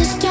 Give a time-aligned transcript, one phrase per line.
[0.00, 0.29] In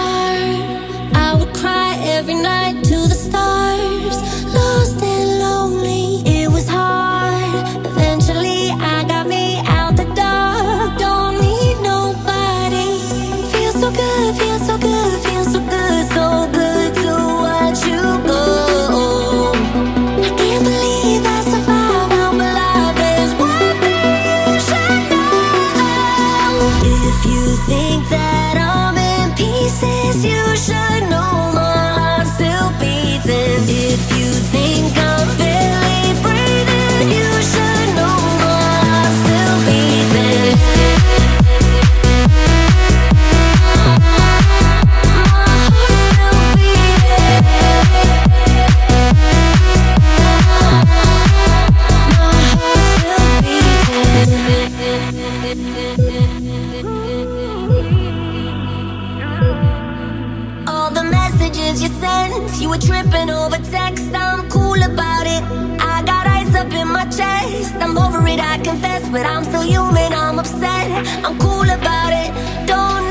[62.62, 64.14] you were tripping over text.
[64.14, 65.44] I'm cool about it.
[65.80, 67.76] I got ice up in my chest.
[67.76, 70.14] I'm over it, I confess, but I'm still human.
[70.14, 70.88] I'm upset.
[71.24, 72.30] I'm cool about it.
[72.68, 73.09] Don't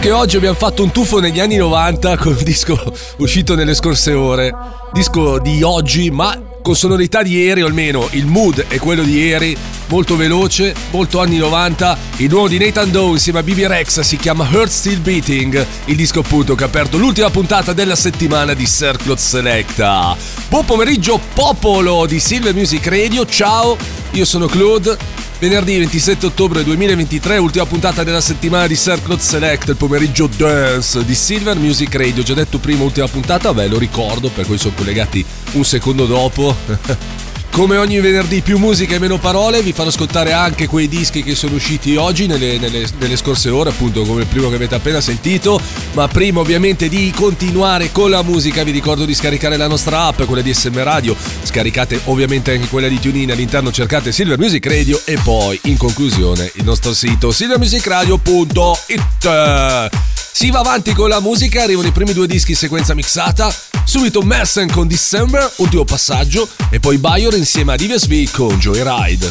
[0.00, 2.74] anche oggi abbiamo fatto un tuffo negli anni 90 con il disco
[3.18, 4.50] uscito nelle scorse ore.
[4.94, 9.18] Disco di oggi, ma con sonorità di ieri, o almeno il mood è quello di
[9.18, 9.54] ieri,
[9.88, 11.98] molto veloce, molto anni 90.
[12.16, 15.96] Il nuovo di Nathan Doe insieme a BB Rex si chiama Heart Still Beating, il
[15.96, 20.16] disco appunto che ha aperto l'ultima puntata della settimana di Circlot Selecta.
[20.48, 23.76] Buon pomeriggio popolo di Silver Music Radio, ciao,
[24.12, 25.19] io sono Claude.
[25.40, 31.14] Venerdì 27 ottobre 2023, ultima puntata della settimana di Circlot Select, il pomeriggio dance di
[31.14, 32.22] Silver Music Radio.
[32.22, 36.54] Già detto prima, ultima puntata, beh, lo ricordo, per cui sono collegati un secondo dopo.
[37.50, 41.34] Come ogni venerdì, più musica e meno parole, vi farò ascoltare anche quei dischi che
[41.34, 45.00] sono usciti oggi nelle, nelle- nelle scorse ore, appunto come il primo che avete appena
[45.00, 45.60] sentito.
[45.92, 50.22] Ma prima ovviamente di continuare con la musica, vi ricordo di scaricare la nostra app,
[50.22, 51.16] quella di SM Radio.
[51.42, 56.50] Scaricate ovviamente anche quella di TuneIn, all'interno cercate Silver Music Radio e poi in conclusione
[56.54, 60.19] il nostro sito silvermusicradio.it.
[60.40, 64.22] Si va avanti con la musica, arrivano i primi due dischi in sequenza mixata, subito
[64.22, 69.30] Messen con December, ultimo passaggio, e poi Bayer insieme a Divius V con Joyride.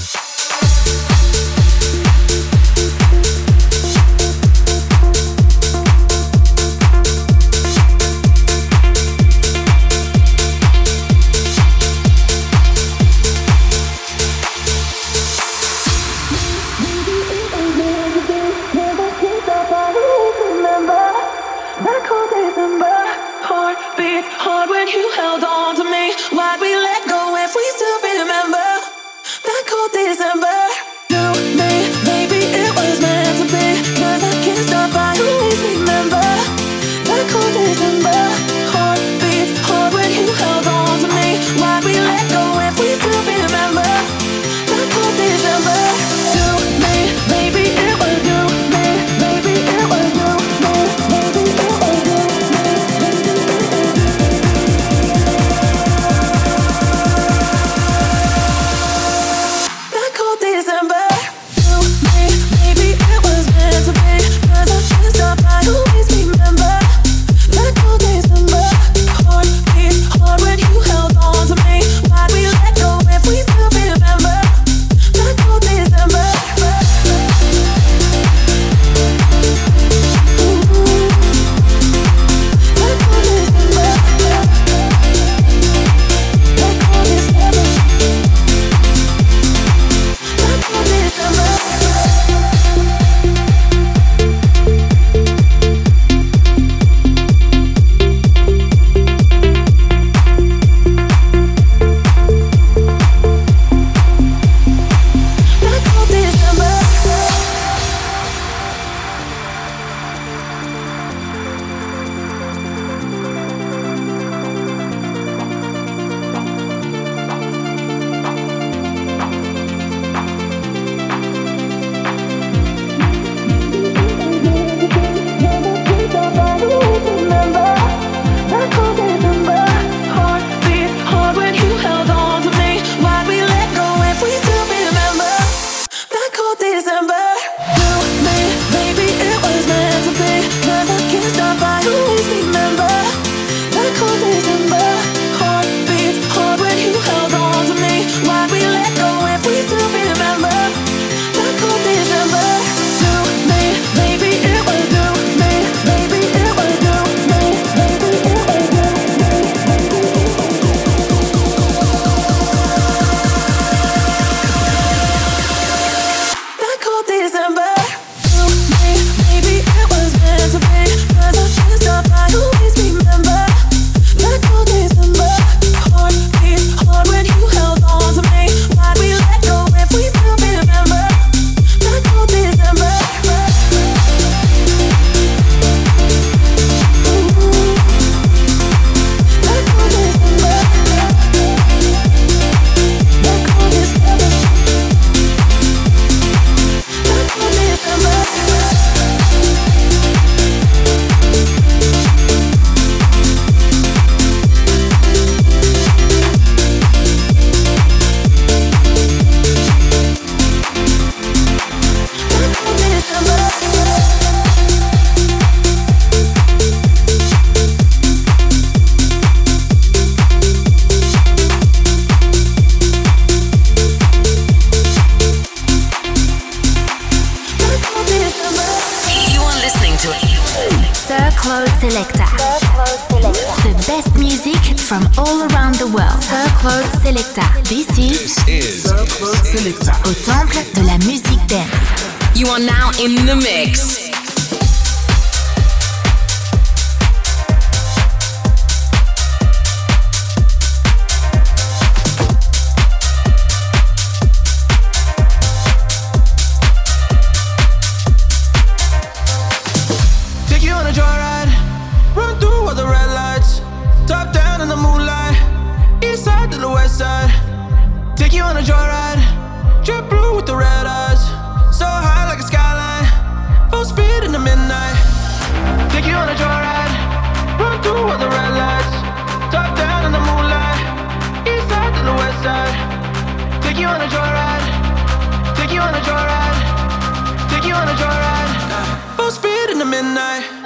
[285.80, 287.50] you on a joyride.
[287.50, 289.16] Take you on a joyride.
[289.16, 290.58] Full speed in the midnight.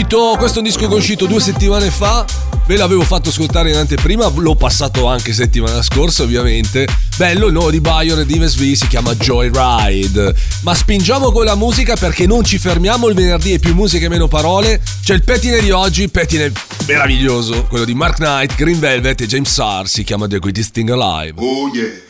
[0.00, 2.24] uscito, questo è un disco che è uscito due settimane fa,
[2.66, 6.86] ve l'avevo fatto ascoltare in anteprima, l'ho passato anche settimana scorsa ovviamente.
[7.16, 10.34] Bello il nuovo di Bayon e di MSV, si chiama Joyride.
[10.62, 14.08] Ma spingiamo con la musica perché non ci fermiamo il venerdì e più musica e
[14.08, 14.80] meno parole.
[15.02, 16.50] C'è il pettine di oggi, pettine
[16.86, 20.88] meraviglioso, quello di Mark Knight, Green Velvet e James Sarr, si chiama The Greatest Thing
[20.90, 21.34] Alive.
[21.36, 22.09] Oh yeah!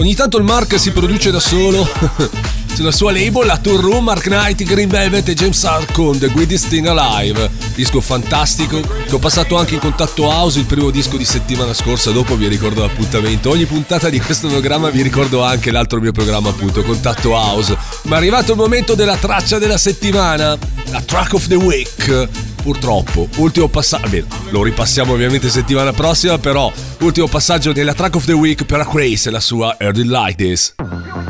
[0.00, 1.86] Ogni tanto il Mark si produce da solo
[2.72, 6.32] sulla sua label, la Tour Room, Mark Knight, Green Velvet e James Hart con The
[6.32, 7.50] Greatest Thing Alive.
[7.74, 12.12] Disco fantastico che ho passato anche in contatto house, il primo disco di settimana scorsa,
[12.12, 13.50] dopo vi ricordo l'appuntamento.
[13.50, 17.76] Ogni puntata di questo programma vi ricordo anche l'altro mio programma appunto, Contatto House.
[18.04, 20.56] Ma è arrivato il momento della traccia della settimana,
[20.92, 22.28] la track of the week.
[22.62, 28.24] Purtroppo, ultimo passaggio, bene, lo ripassiamo ovviamente settimana prossima, però ultimo passaggio della track of
[28.26, 31.29] the week per Grace e la sua It Like.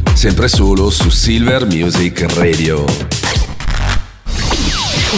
[0.21, 2.85] Sempre solo su Silver Music Radio.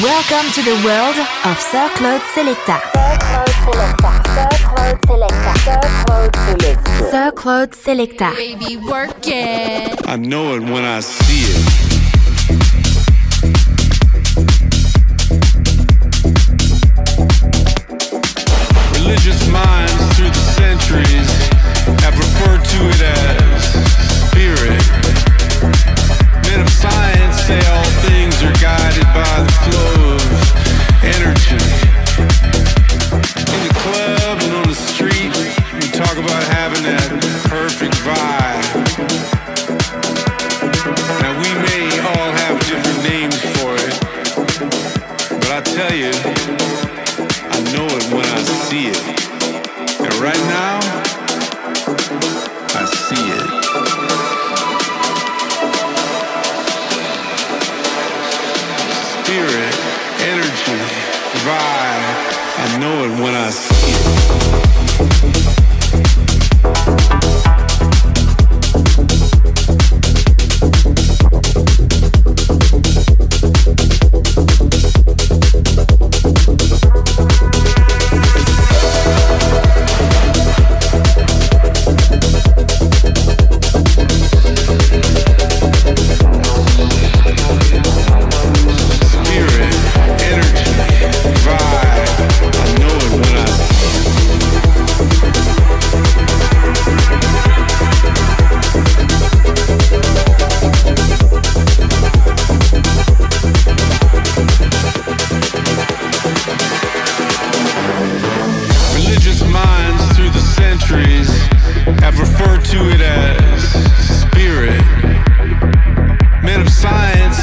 [0.02, 2.80] Welcome to the world of Sir Claude Selecta.
[4.34, 5.54] Sir Claude Selecta.
[7.12, 8.32] Sir Claude Selecta.
[8.32, 10.00] Baby, work it.
[10.08, 11.73] I know it when I see it.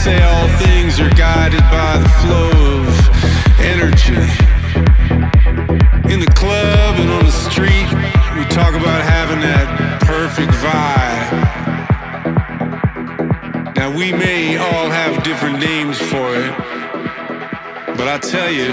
[0.05, 2.89] Say all things are guided by the flow of
[3.61, 4.25] energy.
[6.11, 7.91] In the club and on the street,
[8.35, 11.29] we talk about having that perfect vibe.
[13.77, 16.57] Now, we may all have different names for it,
[17.99, 18.73] but I tell you,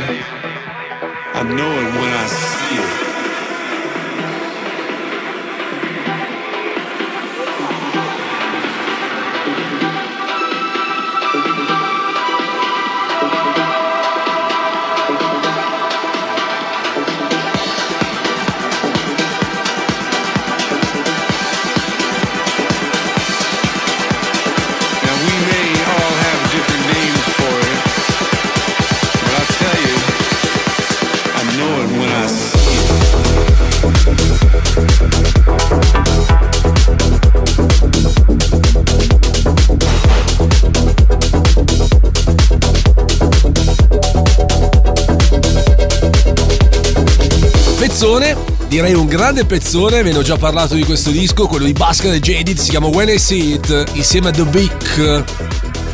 [1.40, 2.87] I know it when I see it.
[48.68, 52.12] Direi un grande pezzone, ve ne ho già parlato di questo disco, quello di Basca
[52.12, 55.24] e Jaded, si chiama When I See It, insieme a The Vic.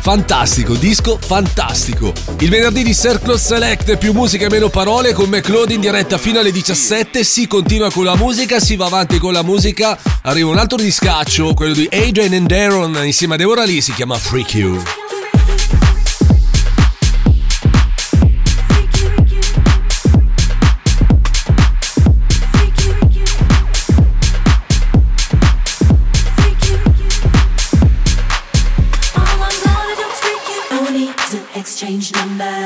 [0.00, 2.12] Fantastico, disco fantastico.
[2.40, 6.18] Il venerdì di Circle Select, più musica e meno parole, con me Claude in diretta
[6.18, 7.24] fino alle 17.
[7.24, 9.98] Si continua con la musica, si va avanti con la musica.
[10.22, 14.16] Arriva un altro discaccio, quello di Adrian and Aaron insieme a Deborah Lee, si chiama
[14.16, 15.03] Freak You.
[32.36, 32.63] man.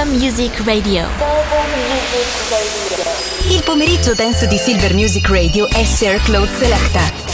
[0.00, 1.06] Silver Music Radio.
[3.48, 7.29] Il pomeriggio dance di Silver Music Radio è Sir Claude Selecta.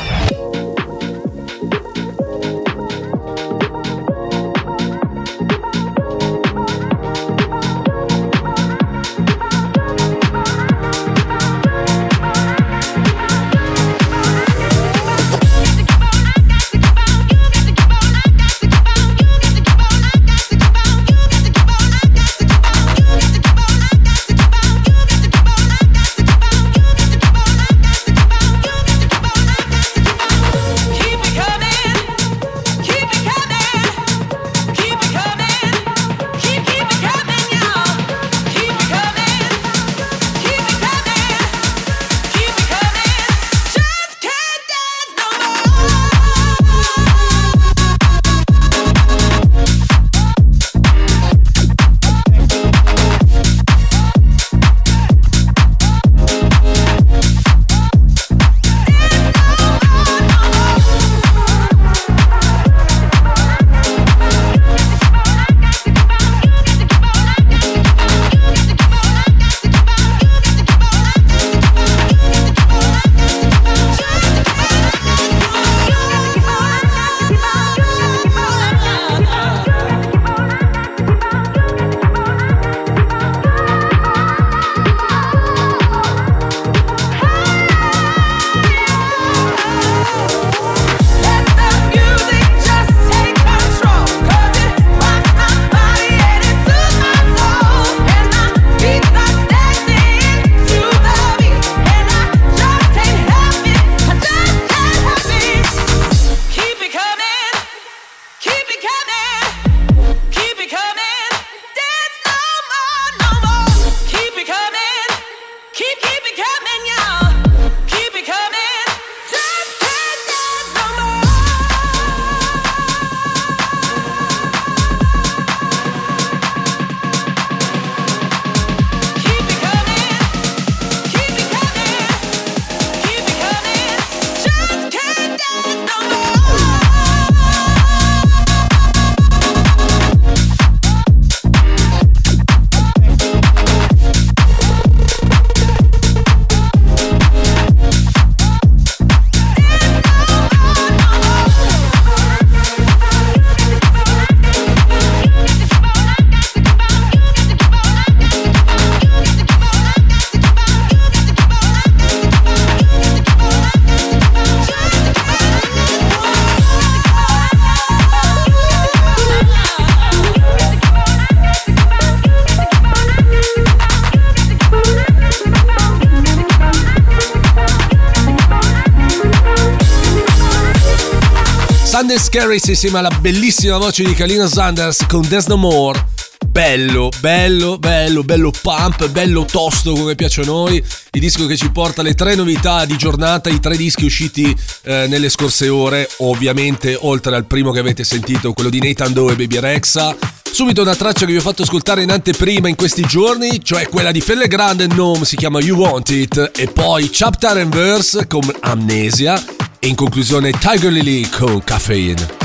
[182.57, 186.07] Scaries insieme alla bellissima voce di Kalina Sanders con There's No More.
[186.49, 190.83] Bello, bello, bello, bello pump, bello tosto come piace a noi.
[191.13, 195.07] Il disco che ci porta le tre novità di giornata, i tre dischi usciti eh,
[195.09, 196.09] nelle scorse ore.
[196.19, 200.17] Ovviamente, oltre al primo che avete sentito, quello di Nathan Doe e Baby Rexa.
[200.51, 204.13] Subito una traccia che vi ho fatto ascoltare in anteprima in questi giorni, cioè quella
[204.13, 208.51] di Felle Grande Nome, si chiama You Want It, e poi Chapter and Verse con
[208.61, 209.43] Amnesia,
[209.79, 212.45] e in conclusione Tiger Lily con Caffeine.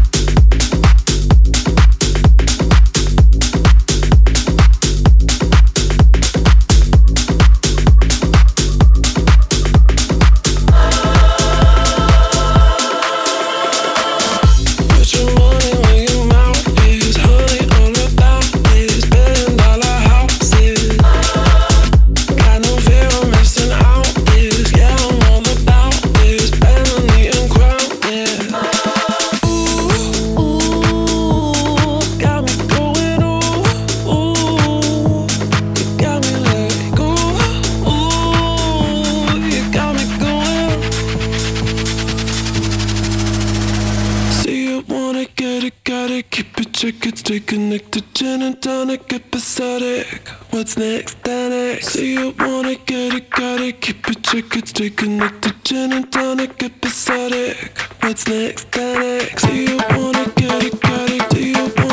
[46.83, 50.27] it, stay connected, gin and tonic, episodic.
[50.49, 51.89] What's next, next?
[51.89, 54.23] See you wanna get it, got it, keep it,
[54.55, 57.77] it, stay connected, gin and tonic, episodic.
[58.01, 59.43] What's next, next?
[59.43, 61.90] See you wanna get it, got it, do you wanna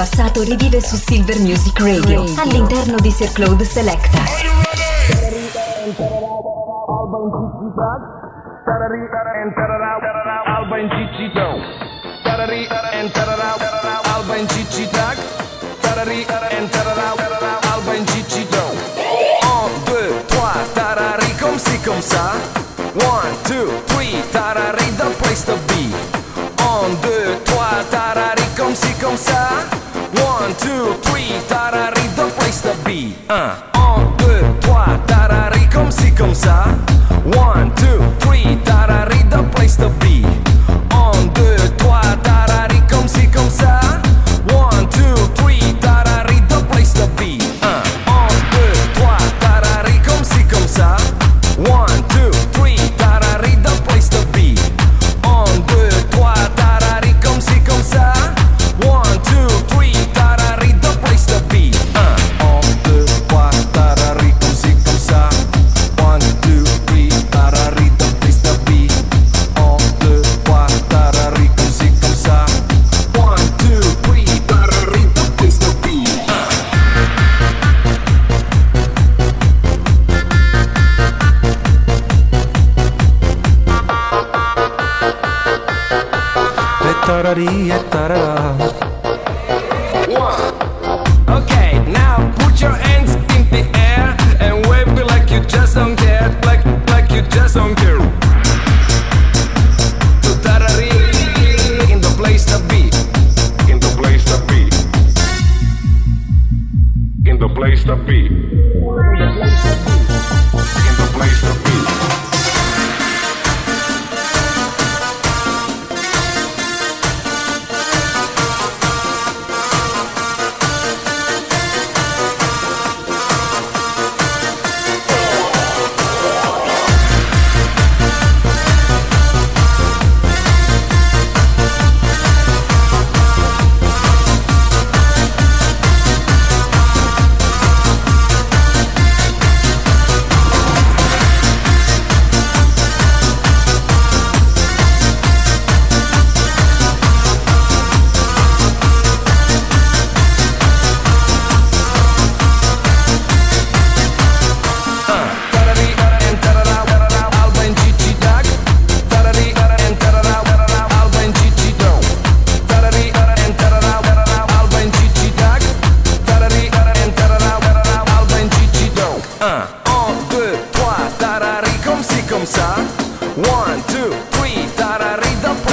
[0.00, 4.18] passato rivive su Silver Music Radio, all'interno di Sir Claude Selecta.
[21.38, 22.32] Comme ci, comme ça.
[22.94, 26.19] One, two, three, tarari, the place to be.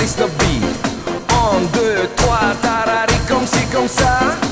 [0.07, 0.61] place to be.
[1.33, 4.46] En deux, trois, tarari, comme ci, comme ça.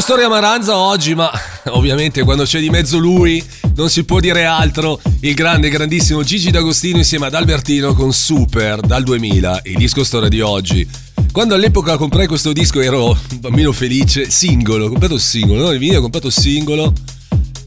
[0.00, 1.30] Storia Maranza oggi, ma
[1.70, 3.42] ovviamente quando c'è di mezzo lui
[3.74, 5.00] non si può dire altro.
[5.20, 10.28] Il grande, grandissimo Gigi D'Agostino insieme ad Albertino con Super dal 2000, il disco storia
[10.28, 10.86] di oggi.
[11.32, 15.70] Quando all'epoca comprai questo disco ero un bambino felice, singolo, ho comprato singolo, no?
[15.70, 16.92] Il video ho comprato singolo.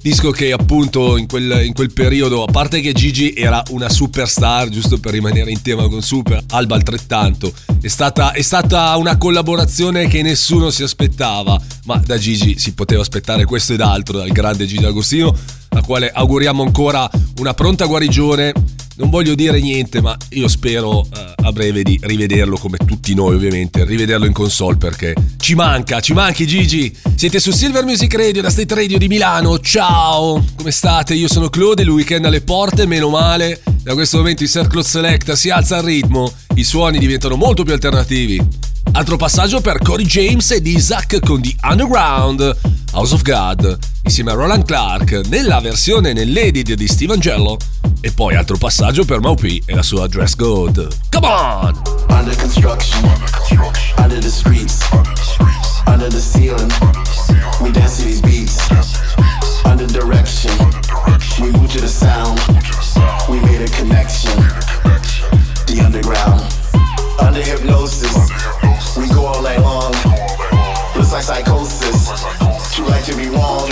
[0.10, 4.68] Disco che appunto in quel, in quel periodo, a parte che Gigi era una superstar,
[4.68, 10.08] giusto per rimanere in tema con Super, Alba altrettanto, è stata, è stata una collaborazione
[10.08, 14.66] che nessuno si aspettava, ma da Gigi si poteva aspettare questo ed altro, dal grande
[14.66, 15.38] Gigi D'Agostino,
[15.80, 18.54] al quale auguriamo ancora una pronta guarigione.
[18.98, 23.36] Non voglio dire niente, ma io spero eh, a breve di rivederlo come tutti noi,
[23.36, 26.94] ovviamente, rivederlo in console perché ci manca, ci manchi Gigi.
[27.16, 29.58] Siete su Silver Music Radio, la State Radio di Milano.
[29.60, 31.14] Ciao, come state?
[31.14, 33.62] Io sono Claude, il weekend alle porte, meno male.
[33.82, 37.72] Da questo momento il Circle Selecta si alza al ritmo, i suoni diventano molto più
[37.72, 38.46] alternativi.
[38.92, 42.58] Altro passaggio per Corey James ed Isaac con The Underground,
[42.92, 43.78] House of God,
[44.10, 47.58] insieme a Roland Clark, nella versione nell'edit di Steve Angelo.
[48.02, 50.88] E poi altro passaggio per Maupi e la sua Dress Code.
[51.12, 51.80] Come on!
[52.10, 53.04] Under construction,
[53.98, 54.80] under the streets,
[55.86, 56.72] under the ceiling.
[57.62, 58.58] We dance to these beats.
[59.64, 60.52] Under direction,
[61.40, 62.40] we move to the sound.
[63.30, 64.36] We made a connection.
[65.68, 66.42] The underground,
[67.20, 68.16] under hypnosis.
[68.98, 69.94] We go all night long.
[70.96, 72.10] Looks like psychosis.
[72.74, 73.69] Too right to be wrong.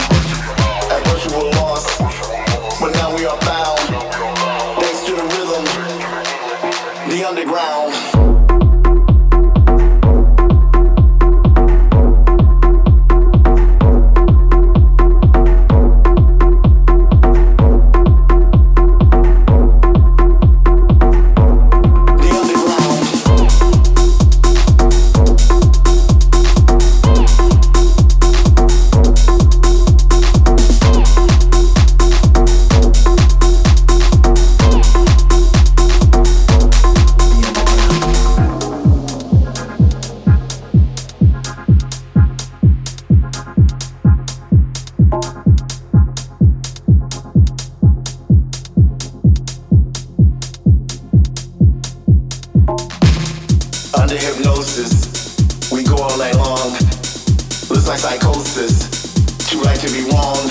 [54.09, 56.71] Under hypnosis, we go all night long.
[57.67, 58.87] Looks like psychosis.
[59.49, 60.47] Too right to be wrong.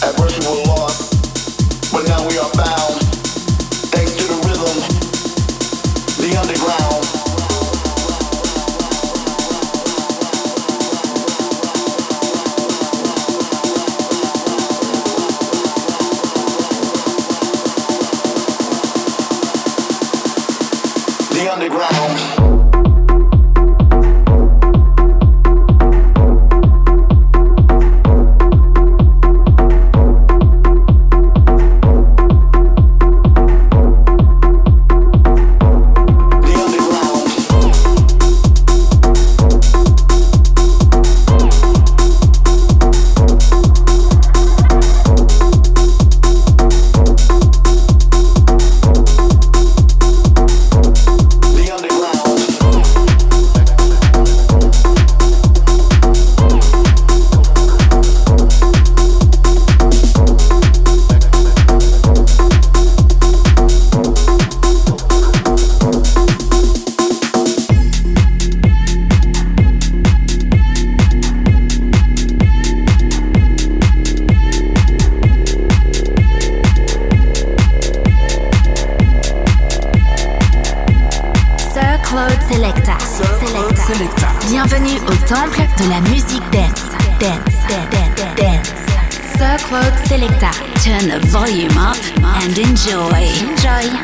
[0.00, 2.96] At first we were lost, but now we are found.
[3.92, 4.78] Thanks to the rhythm,
[6.16, 7.04] the underground.
[21.34, 22.31] The underground.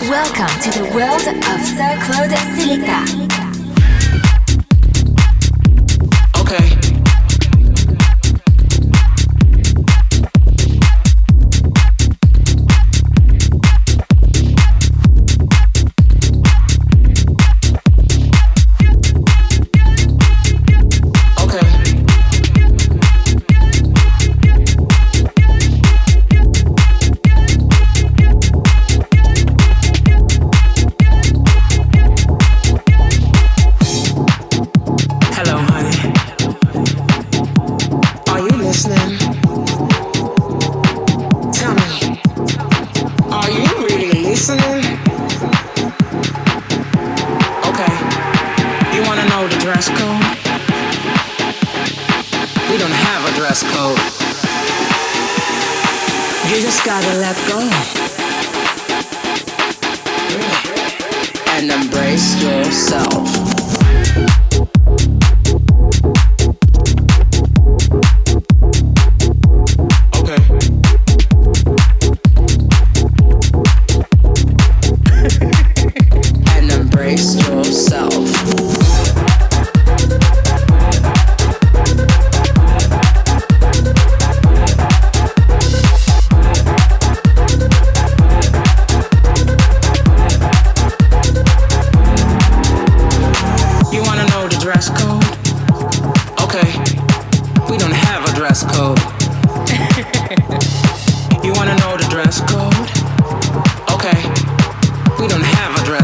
[0.09, 3.47] Welcome to the world of Sir Claude Selecta.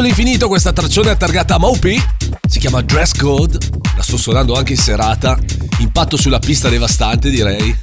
[0.00, 2.02] Da passo all'infinito questa traccione targata a Maupi,
[2.48, 3.58] si chiama Dress Code,
[3.96, 5.38] la sto suonando anche in serata,
[5.80, 7.76] impatto sulla pista devastante direi.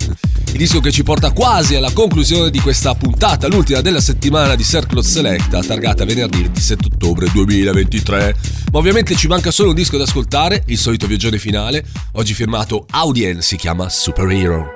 [0.47, 4.63] Il disco che ci porta quasi alla conclusione di questa puntata, l'ultima della settimana di
[4.63, 8.35] Circle Selecta, targata venerdì 27 ottobre 2023.
[8.71, 12.87] Ma ovviamente ci manca solo un disco da ascoltare, il solito viaggione finale, oggi firmato
[12.89, 14.71] Audien, si chiama Superhero.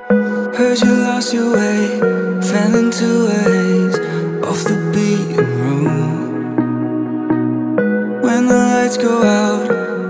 [0.55, 3.99] Heard you lost your way, fell into ways
[4.43, 5.10] off the beaten
[8.41, 9.69] When the lights go out,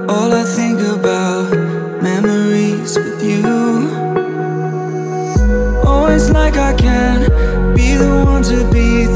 [0.09, 1.51] all I think about
[2.01, 3.41] memories with you.
[6.15, 7.27] It's like I can
[7.75, 9.07] be the one to be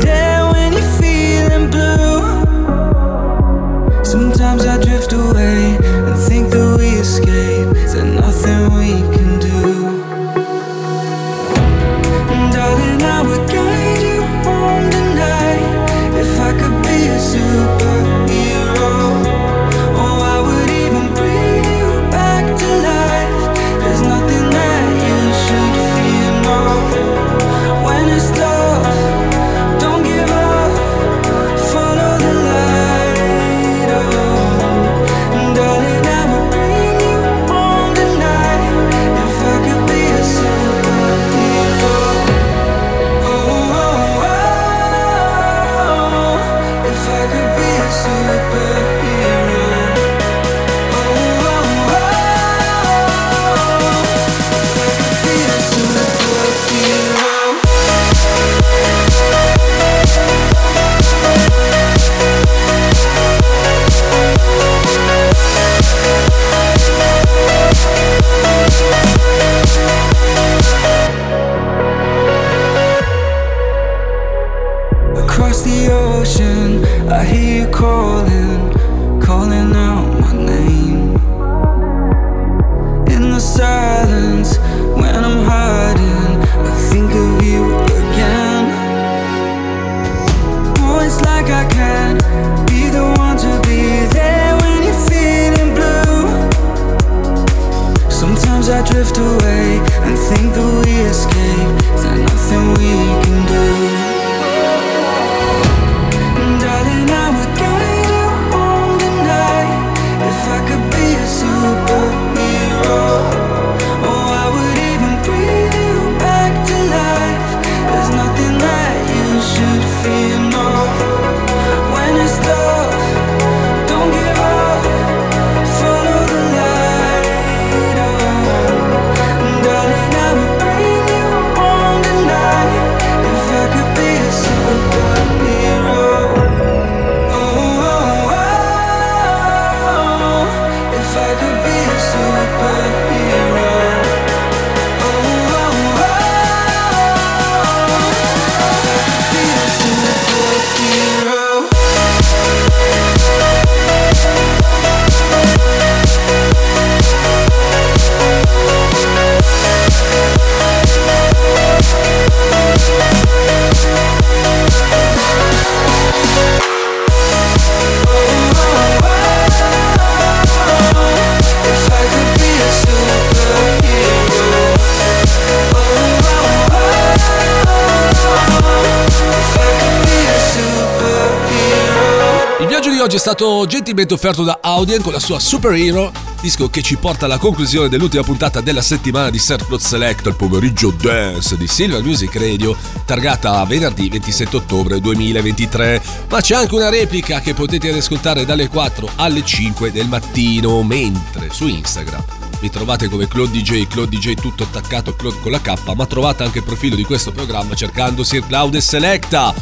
[183.15, 186.11] è stato gentilmente offerto da Audien con la sua Superhero,
[186.41, 190.91] disco che ci porta alla conclusione dell'ultima puntata della settimana di Circle Select, il pomeriggio
[190.91, 196.01] dance di Silver Music Radio, targata venerdì 27 ottobre 2023.
[196.29, 201.49] Ma c'è anche una replica che potete ascoltare dalle 4 alle 5 del mattino, mentre
[201.51, 202.23] su Instagram
[202.61, 206.43] mi trovate come Claude DJ, Claude DJ tutto attaccato, Claude con la K, ma trovate
[206.43, 209.53] anche il profilo di questo programma cercando Sir Cloud e Selecta.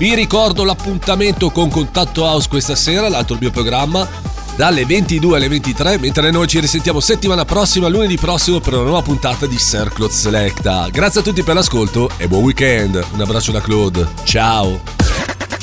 [0.00, 4.08] Vi ricordo l'appuntamento con Contatto House questa sera, l'altro mio programma,
[4.56, 9.02] dalle 22 alle 23, mentre noi ci risentiamo settimana prossima, lunedì prossimo, per una nuova
[9.02, 10.88] puntata di Sir Claude Selecta.
[10.88, 13.04] Grazie a tutti per l'ascolto e buon weekend.
[13.12, 14.08] Un abbraccio da Claude.
[14.24, 14.80] Ciao.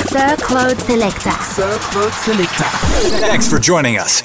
[0.07, 1.35] Sir Claude Selecta.
[3.19, 4.23] Thanks for joining us.